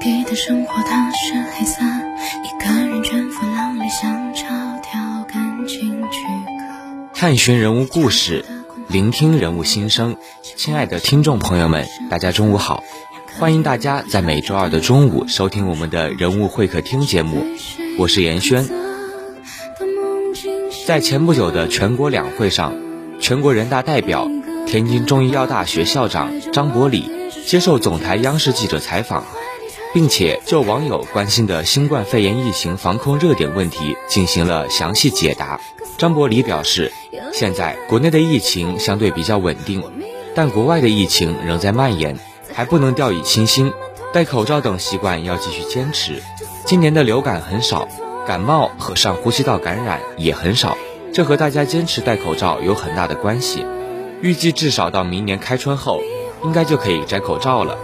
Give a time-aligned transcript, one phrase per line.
[0.00, 1.82] 给的生活它是黑色，
[2.42, 4.46] 一个人卷腹浪里想潮
[4.82, 4.98] 跳，
[5.28, 6.26] 赶紧去
[7.12, 8.46] 探寻人物故事，
[8.88, 10.16] 聆听人物心声。
[10.56, 12.82] 亲爱的听众朋友们，大家中午好，
[13.38, 17.44] 欢迎大家在每周二的中午收听我们的人物会客厅节目，
[17.98, 18.66] 我是严轩。
[20.86, 22.72] 在前不久的全国两会上，
[23.20, 24.26] 全国人大代表、
[24.66, 27.12] 天津中医药大学校长张伯礼
[27.46, 29.26] 接受总台央视记者采访。
[29.92, 35.60] 并且就网友关心的新冠肺炎疫情防控热点问题进行了详细解答。
[35.98, 36.92] 张伯礼表示，
[37.32, 39.82] 现在国内的疫情相对比较稳定，
[40.34, 42.18] 但国外的疫情仍在蔓延，
[42.54, 43.72] 还不能掉以轻心。
[44.12, 46.22] 戴口罩等习惯要继续坚持。
[46.64, 47.86] 今年的流感很少，
[48.26, 50.76] 感冒和上呼吸道感染也很少，
[51.12, 53.64] 这和大家坚持戴口罩有很大的关系。
[54.22, 56.00] 预计至少到明年开春后，
[56.44, 57.76] 应该就可以摘口罩了。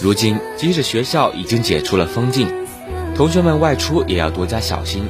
[0.00, 2.48] 如今，即使学校已经解除了封禁，
[3.14, 5.04] 同学们外出也要多加小心，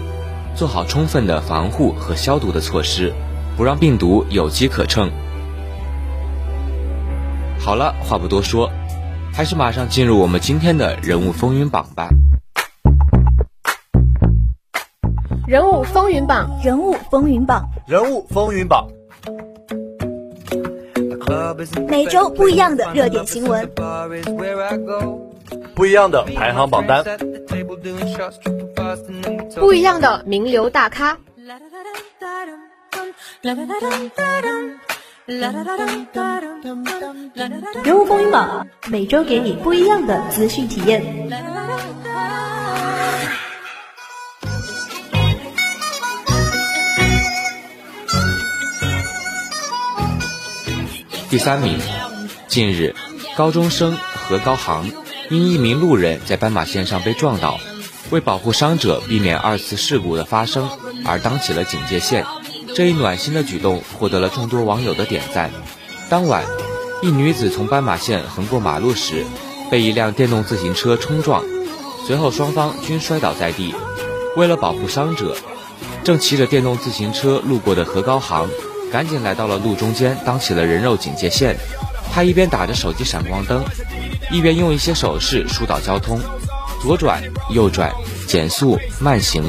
[0.54, 3.12] 做好充分的防护和消毒的措施，
[3.56, 5.10] 不让病毒有机可乘。
[7.58, 8.70] 好了，话不多说，
[9.32, 12.10] 还是马上进入我们今天的人物风云榜吧。
[15.46, 18.88] 人物风云榜，人物风云榜，人物风云榜。
[21.88, 23.68] 每周不一样的热点新闻，
[25.74, 27.04] 不一样的排行榜单，
[29.56, 31.18] 不一样的名流大咖。
[37.84, 41.61] 人物风云榜每周给你不一样的资讯体验。
[51.32, 51.80] 第三名，
[52.46, 52.94] 近日，
[53.38, 54.90] 高中生何高航
[55.30, 57.58] 因一名路人在斑马线上被撞倒，
[58.10, 60.68] 为保护伤者避免二次事故的发生
[61.06, 62.26] 而当起了警戒线。
[62.74, 65.50] 这一暖心的举动获得了众多网友的点赞。
[66.10, 66.44] 当晚，
[67.00, 69.24] 一女子从斑马线横过马路时，
[69.70, 71.42] 被一辆电动自行车冲撞，
[72.06, 73.74] 随后双方均摔倒在地。
[74.36, 75.34] 为了保护伤者，
[76.04, 78.50] 正骑着电动自行车路过的何高航。
[78.92, 81.56] 赶紧来到了路中间，当起了人肉警戒线。
[82.12, 83.64] 他一边打着手机闪光灯，
[84.30, 86.20] 一边用一些手势疏导交通，
[86.82, 87.90] 左转、右转、
[88.28, 89.42] 减速、慢行。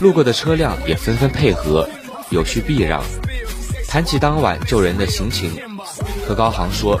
[0.00, 1.86] 路过的车辆也纷纷配合，
[2.30, 3.02] 有序避让。
[3.86, 5.50] 谈起当晚救人的行情，
[6.26, 6.98] 何高航说：“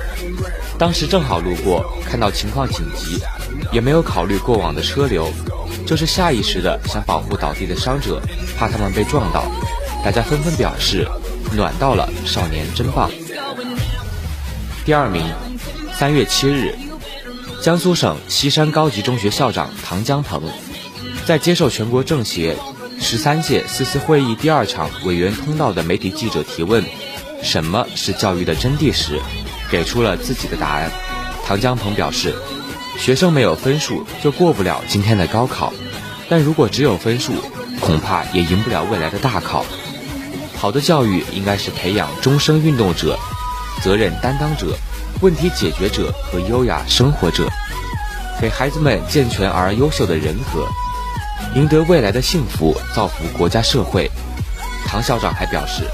[0.76, 3.18] 当时正好路过，看到情况紧急，
[3.72, 5.32] 也没有考虑过往的车流，
[5.86, 8.20] 就是下意识的想保护倒地的伤者，
[8.58, 9.50] 怕他们被撞到。”
[10.04, 11.08] 大家纷纷表示。
[11.52, 13.10] 暖到了，少年真棒。
[14.84, 15.24] 第二名，
[15.92, 16.74] 三月七日，
[17.60, 20.42] 江苏省西山高级中学校长唐江鹏，
[21.26, 22.56] 在接受全国政协
[23.00, 26.84] 十三届四次会议第二场委员通道的媒体记者提问
[27.42, 29.20] “什么是教育的真谛”时，
[29.70, 30.90] 给出了自己的答案。
[31.44, 32.34] 唐江鹏表示，
[32.98, 35.72] 学生没有分数就过不了今天的高考，
[36.28, 37.34] 但如果只有分数，
[37.80, 39.64] 恐怕也赢不了未来的大考。
[40.60, 43.18] 好的教育应该是培养终生运动者、
[43.82, 44.76] 责任担当者、
[45.22, 47.48] 问题解决者和优雅生活者。
[48.38, 50.68] 给孩子们健全而优秀的人格，
[51.54, 54.10] 赢得未来的幸福，造福国家社会。
[54.86, 55.84] 唐校长还表示，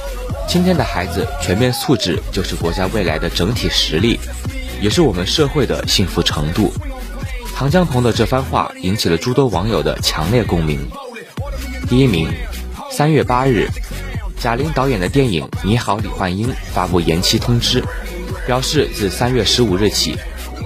[0.49, 4.19] 今天的孩子全面素质就是国家未来的整体实力，
[4.83, 6.75] 也是我们社会的幸福程度。
[7.55, 10.85] 唐江鹏的这番话引起了诸多网友的强烈共鸣。
[11.89, 12.29] 第一名，
[12.91, 13.69] 三月八日，
[14.39, 17.83] 贾玲导演的电影《你好，李焕英》发布延期通知，
[18.47, 20.17] 表示自三月十五日起，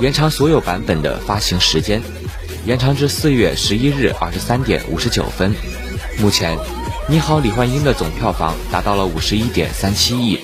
[0.00, 2.02] 延长所有版本的发行时间，
[2.66, 5.54] 延长至四月十一日二十三点五十九分。
[6.18, 6.56] 目前，
[7.08, 10.38] 《你好，李焕英》的总票房达到了五十一点三七亿，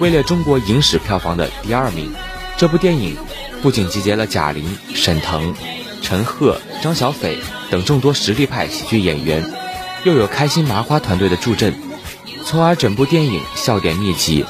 [0.00, 2.12] 位列中国影史票房的第二名。
[2.56, 3.16] 这部电影
[3.60, 4.64] 不仅集结了贾玲、
[4.94, 5.54] 沈腾。
[6.00, 7.38] 陈赫、张小斐
[7.70, 9.52] 等众多实力派喜剧演员，
[10.04, 11.72] 又有开心麻花团队的助阵，
[12.44, 14.44] 从而整部电影笑点密集。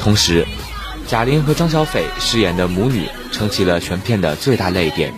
[0.00, 0.46] 同时，
[1.06, 5.12] 贾玲和张小斐饰演的母女撑起了全片的最大泪点。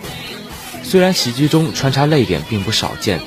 [0.83, 3.19] 虽然喜剧中穿插泪点并不少见，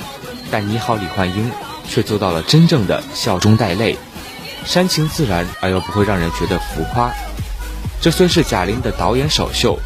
[0.50, 1.50] 但《你好，李焕英》
[1.88, 3.96] 却做到了真正的笑中带泪，
[4.64, 7.12] 煽情自然而又不会让人觉得浮夸。
[8.00, 9.78] 这虽是贾玲的导演首秀。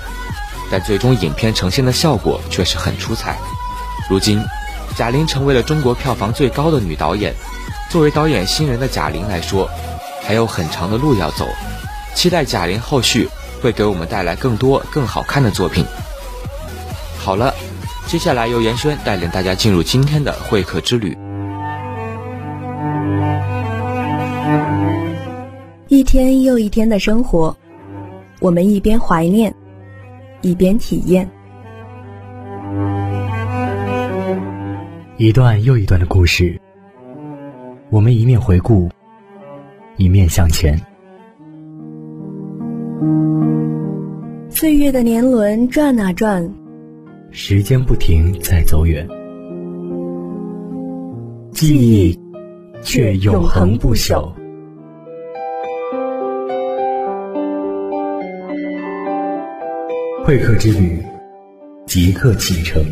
[0.70, 3.38] 但最终影片呈现的效果却是很出彩。
[4.10, 4.38] 如今，
[4.94, 7.34] 贾玲成为了中国票房最高的女导演。
[7.88, 9.68] 作为导演新人的贾玲来说，
[10.22, 11.46] 还有很长的路要走。
[12.14, 13.28] 期待贾玲后续
[13.62, 15.84] 会给我们带来更多更好看的作品。
[17.18, 17.54] 好了，
[18.06, 21.16] 接下来由严轩带领大家进入今天的会客之旅。
[25.88, 27.56] 一天又一天的生活，
[28.40, 29.54] 我们一边怀念。
[30.40, 31.28] 一边体验，
[35.16, 36.60] 一段又一段的故事，
[37.90, 38.86] 我们一面回顾，
[39.96, 40.78] 一面向前。
[44.50, 46.52] 岁月的年轮转啊转，
[47.30, 49.08] 时间不停在走远，
[51.50, 52.18] 记忆
[52.82, 54.30] 却永恒不朽。
[60.26, 61.02] 会客之旅，
[61.86, 62.84] 即刻启程。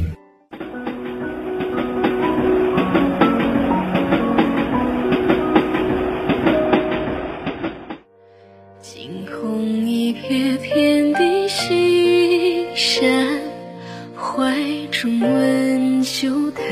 [8.95, 13.41] 惊鸿一瞥，天地心山，
[14.15, 14.55] 怀
[14.93, 16.63] 中问酒叹。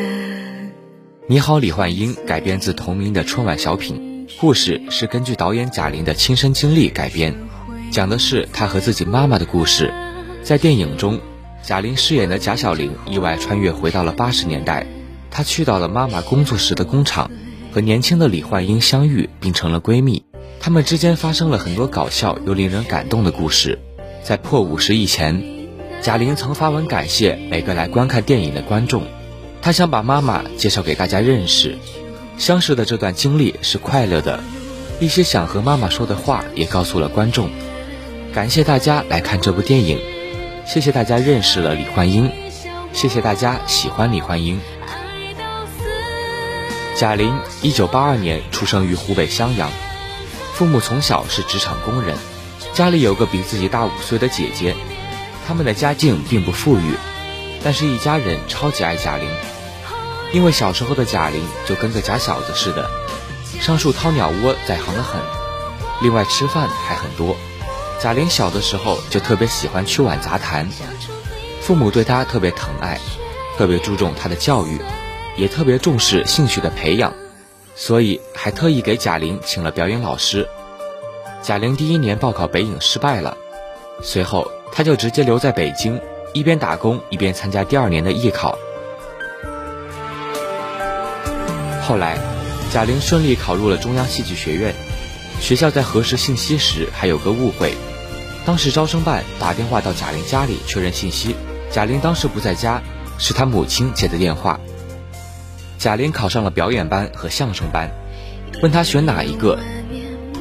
[1.27, 7.35] 你好，李焕英改编自同名的春晚小品，故事是根据导演贾玲的亲身经历改编，
[7.91, 9.93] 讲的是她和自己妈妈的故事。
[10.45, 11.21] 在电影中，
[11.65, 14.87] 贾玲饰演的贾小玲意外穿越回到了八十年代，
[15.33, 17.29] 她去到了妈妈工作时的工厂，
[17.73, 20.23] 和年轻的李焕英相遇并成了闺蜜。
[20.65, 23.79] 他们之间发生了很多搞笑又令人感动的故事。
[24.23, 25.69] 在破五十亿前，
[26.01, 29.03] 贾玲曾发文感谢每个来观看电影的观众，
[29.61, 31.77] 她想把妈妈介绍给大家认识。
[32.39, 34.43] 相识的这段经历是快乐的，
[35.01, 37.51] 一些想和妈妈说的话也告诉了观众。
[38.33, 40.01] 感谢大家来看这部电影。
[40.65, 42.33] 谢谢大家认识了李焕英，
[42.95, 44.59] 谢谢大家喜欢李焕英。
[46.97, 49.71] 贾玲一九八二年出生于湖北襄阳，
[50.55, 52.17] 父母从小是职场工人，
[52.75, 54.77] 家里有个比自己大五岁的姐姐，
[55.49, 56.95] 他们的家境并不富裕，
[57.65, 59.29] 但是一家人超级爱贾玲，
[60.33, 62.89] 因为小时候的贾玲就跟个假小子似的，
[63.61, 65.21] 上树掏鸟窝在行的很，
[66.01, 67.37] 另外吃饭还很多。
[68.01, 70.69] 贾玲小的时候就特别喜欢去晚杂谈，
[71.63, 73.01] 父母对她特别疼爱，
[73.59, 74.81] 特别注重她的教育，
[75.37, 77.13] 也特别重视兴趣的培养，
[77.75, 80.49] 所以还特意给贾玲请了表演老师。
[81.43, 83.37] 贾玲第一年报考北影失败了，
[84.03, 86.01] 随后她就直接留在北京，
[86.33, 88.59] 一边打工一边参加第二年的艺考。
[91.83, 92.19] 后来，
[92.73, 94.75] 贾玲顺利考入了中央戏剧学院，
[95.39, 97.75] 学校在核实信息时还有个误会。
[98.47, 101.37] 当时招生办打电话到贾玲家里确认信息，
[101.71, 102.83] 贾玲当时不在家，
[103.19, 104.59] 是她母亲接的电话。
[105.85, 107.93] 贾玲考上了表演班和相声班，
[108.63, 109.59] 问她选哪一个，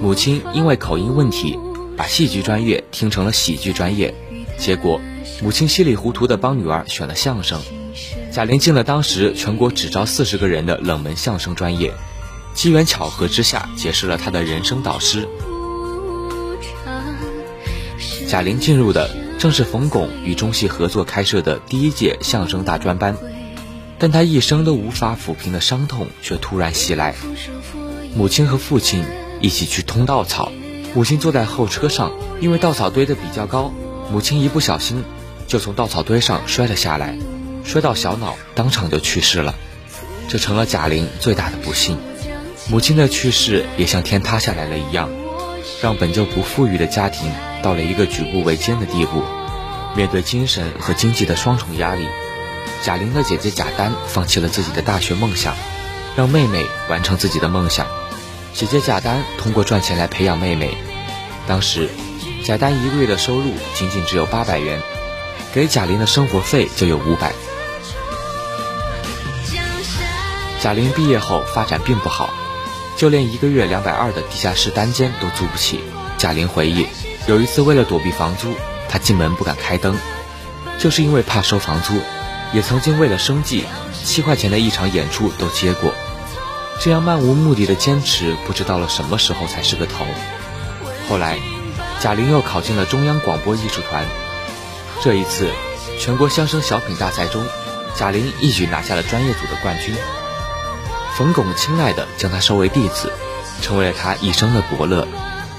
[0.02, 1.60] 母亲因为口音问题，
[1.98, 4.16] 把戏剧专业听成了喜剧专业，
[4.58, 5.02] 结果
[5.42, 7.60] 母亲稀里糊涂的帮女儿选了相声。
[8.32, 11.92] 贾玲进了当时全国只招四十个人的冷门相声专业，
[12.54, 15.28] 机缘巧合之下结识了她的人生导师。
[18.30, 23.18] 贾玲进入的正是冯巩与中戏合作开设的第一届相声大专班，
[24.04, 27.16] 但她一生都无法抚平的伤痛却突然袭来。
[28.14, 29.06] 母亲和父亲
[29.40, 30.52] 一起去通稻草，
[30.94, 33.74] 母亲坐在后车上，因为稻草堆得比较高，
[34.12, 35.06] 母亲一不小心
[35.48, 37.18] 就从稻草堆上摔了下来，
[37.64, 39.56] 摔到小脑，当场就去世了。
[40.28, 41.98] 这成了贾玲最大的不幸。
[42.70, 45.10] 母亲的去世也像天塌下来了一样，
[45.82, 47.32] 让本就不富裕的家庭
[47.62, 49.24] 到了一个举步维艰的地步。
[49.96, 52.06] 面对精神和经济的双重压力，
[52.84, 55.56] 贾玲的姐姐贾丹放弃了自己的大学梦想，
[56.18, 57.88] 让妹妹完成自己的梦想。
[58.54, 60.78] 姐姐贾丹通过赚钱来培养妹妹。
[61.48, 61.90] 当时，
[62.44, 64.82] 贾丹一个月的收入仅仅只有八百元，
[65.54, 67.32] 给贾玲的生活费就有五百。
[70.60, 72.30] 贾玲毕业后发展并不好。
[72.98, 75.80] 就连一个月两百二的地下室单间都租不起。
[76.18, 76.86] 贾玲回忆，
[77.28, 78.54] 有一次为了躲避房租，
[78.90, 79.98] 她进门不敢开灯，
[80.80, 81.94] 就是因为怕收房租。
[82.54, 83.66] 也曾经为了生计，
[84.04, 85.94] 七块钱的一场演出都接过。
[86.80, 90.06] 这样漫无目的的坚持，不知到了什么时候才是个头。
[91.10, 91.40] 后来，
[92.00, 94.06] 贾玲又考进了中央广播艺术团。
[95.02, 95.50] 这一次，
[96.00, 97.44] 全国相声小品大赛中，
[97.96, 99.96] 贾玲一举拿下了专业组的冠军。
[101.16, 103.12] 冯巩青睐的将她收为弟子，
[103.62, 105.08] 成为了她一生的伯乐。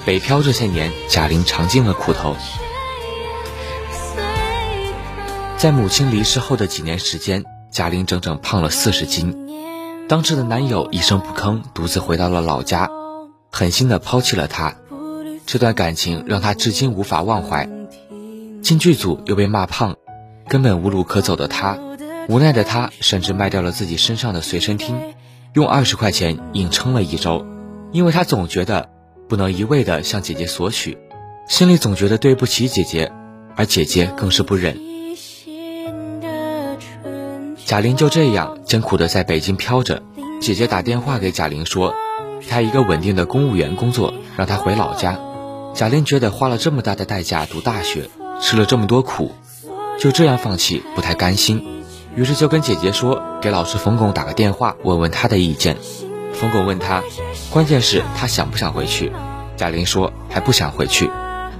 [0.05, 2.35] 北漂这些年，贾玲尝尽了苦头。
[5.65, 9.35] 在母亲离世后的几年时间，贾玲整整胖了四十斤。
[10.07, 12.87] 当时的男友一声不吭，独自回到了老家，
[13.49, 14.75] 狠心的抛弃了她。
[15.47, 17.67] 这段感情让她至今无法忘怀。
[18.61, 19.95] 进剧组又被骂胖，
[20.47, 21.79] 根本无路可走的她，
[22.29, 25.15] 无奈的她甚至卖掉了自己身上的随身听。
[25.53, 27.43] 用二十块钱硬撑了一周，
[27.91, 28.91] 因为他总觉得
[29.27, 30.99] 不能一味的向姐姐索取，
[31.47, 33.11] 心里总觉得对不起姐姐，
[33.55, 34.84] 而姐姐更是不忍。
[37.65, 40.03] 贾玲就这样艰苦的在北京飘着，
[40.39, 41.95] 姐姐打电话给贾玲说，
[42.47, 45.17] 她一个稳定的公务员工作，让她回老家。
[45.73, 48.07] 贾玲觉得花了这么大的代价读大学，
[48.39, 49.33] 吃了这么多苦，
[49.99, 51.83] 就这样放弃不太甘心。
[52.15, 55.75] 于是就跟姐姐说，给老师冯巩打个电话，问问他的意见。
[56.33, 57.01] 冯巩问他，
[57.49, 59.11] 关键是他想不想回去。
[59.57, 61.09] 贾玲说还不想回去。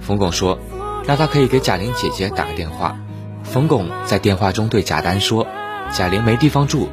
[0.02, 0.60] 冯巩说，
[1.08, 2.96] 那他可以给贾玲姐姐打个电话。
[3.44, 5.48] 冯巩在电话中对贾丹说，
[5.96, 6.90] 贾玲没地方住，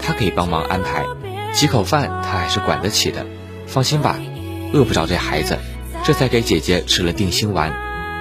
[0.00, 1.04] 他可以帮忙安排，
[1.52, 3.26] 几口饭他还是管得起的，
[3.66, 4.16] 放心吧，
[4.72, 5.58] 饿不着这孩子。
[6.02, 7.70] 这才给姐姐吃了定心丸，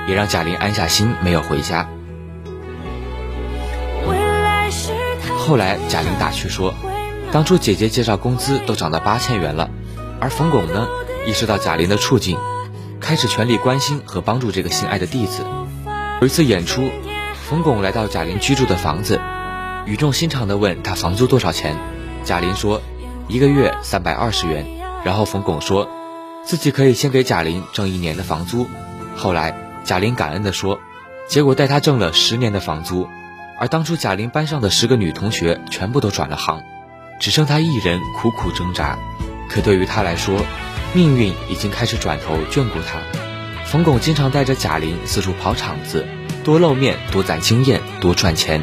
[0.09, 1.87] 也让贾玲安下心，没有回家。
[5.37, 6.73] 后来贾玲打趣说
[7.31, 9.69] ：“当初姐姐介绍工资都涨到八千元了，
[10.19, 10.85] 而冯巩呢，
[11.25, 12.37] 意识到贾玲的处境，
[12.99, 15.45] 开始全力关心和帮助这个心爱的弟子。
[16.19, 16.91] 有一次演出，
[17.47, 19.21] 冯巩来到贾玲居住的房子，
[19.85, 21.77] 语重心长地问她房租多少钱。
[22.23, 22.81] 贾玲说
[23.27, 24.65] 一个月三百二十元。
[25.03, 25.87] 然后冯巩说
[26.43, 28.67] 自己可以先给贾玲挣一年的房租。
[29.15, 30.79] 后来贾玲感恩地说，
[31.27, 33.07] 结果带他挣了十年的房租。”
[33.57, 36.61] 而当初贾玲班上的十个女同学全部都转了行，
[37.21, 38.97] 只剩她一人苦苦挣扎。
[39.47, 40.41] 可对于她来说，
[40.93, 42.99] 命运已经开始转头眷顾她。
[43.63, 46.05] 冯巩经常带着贾玲四处跑场子，
[46.43, 48.61] 多露面，多攒经验，多赚钱。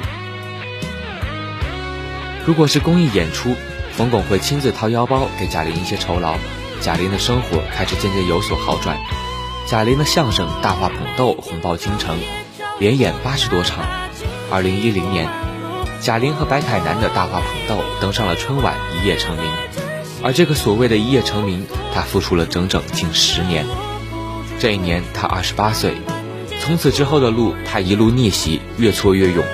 [2.45, 3.55] 如果是公益演出，
[3.93, 6.35] 冯巩会亲自掏腰包给贾玲一些酬劳。
[6.81, 8.99] 贾玲的生活开始渐渐有所好转。
[9.69, 12.19] 贾玲的相声《大话捧逗》红爆京城，
[12.81, 13.85] 连演八十多场。
[14.51, 15.29] 二零一零年，
[16.01, 19.45] 贾玲和白凯南的大话捧逗登上了春晚，一夜成名。
[20.25, 23.65] 而这个所谓的一夜成名，她付出了整整近十年。
[24.59, 25.95] 这一年，她二十八岁。
[26.61, 29.45] 从此之后的路，她一路逆袭，越挫越勇。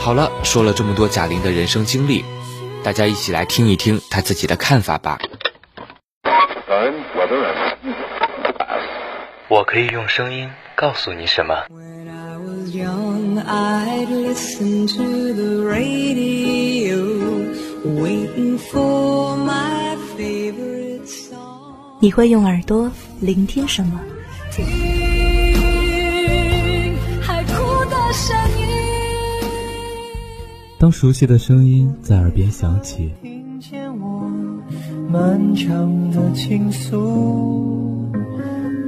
[0.00, 2.24] 好了，说了这么多贾玲的人生经历，
[2.82, 5.18] 大家一起来听一听她自己的看法吧。
[9.48, 11.54] 我可以用声音告诉你什么？
[22.00, 22.90] 你会用耳朵
[23.20, 24.00] 聆听什么？
[30.80, 33.12] 当熟悉的声音在耳边响起，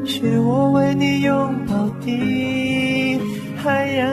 [0.06, 3.20] 是我为你拥抱的
[3.56, 4.08] 海洋。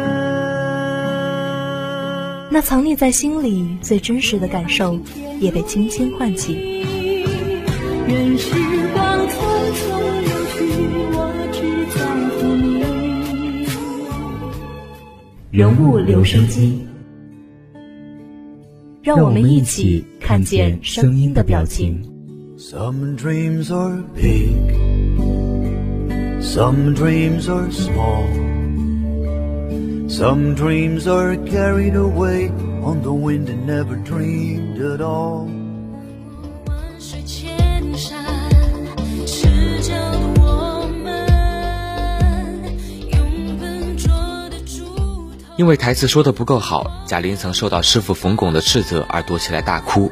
[2.52, 5.00] 那藏匿在心里最真实的感受，
[5.40, 6.84] 也被轻轻唤起。
[8.06, 8.52] 任时
[8.94, 9.32] 光匆
[9.72, 9.88] 匆
[10.20, 10.60] 流去，
[11.14, 11.62] 我只
[11.98, 12.04] 在
[12.36, 12.84] 乎你。
[15.50, 16.86] 人物留声机，
[19.09, 22.03] 让我们一起看见声音的表情。
[22.57, 24.55] Some dreams are big.
[26.41, 28.25] Some dreams are small.
[30.09, 32.51] Some dreams are carried away
[32.83, 35.58] on the wind and never dreamed at all.
[45.60, 50.10] 因为台词说的不够好，贾玲曾受到师傅冯巩的斥责而躲起来大哭。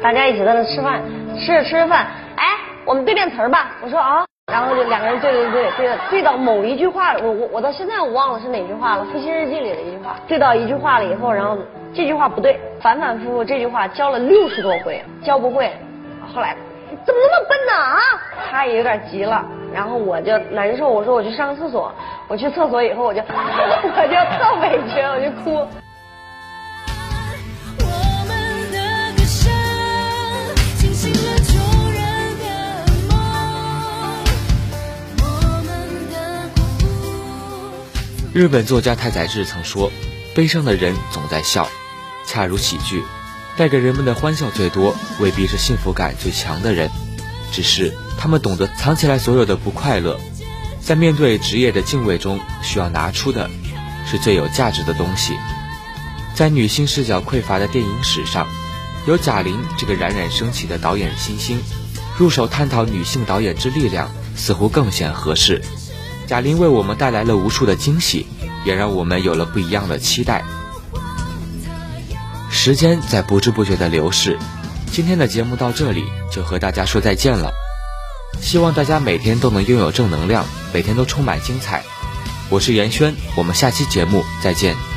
[0.00, 1.02] 大家一起在那吃饭，
[1.40, 2.46] 吃着吃着饭，哎，
[2.84, 3.72] 我们对练词儿吧。
[3.82, 11.58] 我说啊，然后就两个人对对对对对到某一句话，我我我到现在我忘了是哪句话了，《夫妻日记》里的一句话，对到一句话了以后，然后
[11.92, 15.72] 这句话不对，反反复复这句话教了六十多回，教不会，
[16.32, 16.56] 后来
[17.04, 17.98] 怎么那么笨呢啊？
[18.48, 21.92] 他也有点急了，然后我就难受，我说我去上个厕所，
[22.28, 25.50] 我去厕所以后我就 我就特委屈，我就哭。
[27.80, 27.86] 我
[28.28, 28.32] 们
[28.70, 28.78] 的
[29.16, 29.50] 歌声
[30.78, 31.52] 惊醒了众
[31.92, 31.98] 人
[32.38, 32.44] 的
[33.10, 33.18] 梦，
[35.18, 35.22] 我
[35.66, 35.66] 们
[36.12, 36.14] 的。
[38.32, 39.90] 日本作家太宰治曾说
[40.36, 41.66] ：“悲伤的人总在笑，
[42.24, 43.02] 恰如喜剧，
[43.56, 46.88] 带给人们的欢笑最多，未必是幸福感最强的人，
[47.50, 50.18] 只是他们懂得藏起来所有的不快乐，
[50.80, 53.50] 在面对职业的敬畏中，需要拿出的
[54.06, 55.34] 是最有价值的东西。”
[56.34, 58.48] 在女性视角匮乏的电影史上，
[59.06, 61.60] 有贾玲这个冉冉升起的导演新星，
[62.18, 65.62] 入手探讨女性导演之力量，似乎更显合适。
[66.26, 68.26] 贾玲为我们带来了无数的惊喜，
[68.64, 70.42] 也让我们有了不一样的期待。
[72.50, 74.36] 时间在不知不觉的流逝，
[74.90, 76.02] 今天的节目到这里
[76.32, 77.52] 就和大家说再见了。
[78.40, 81.82] 希望大家每天都能拥有正能量，每天都充满精彩。
[82.50, 84.93] 我是严轩，我们下期节目再见。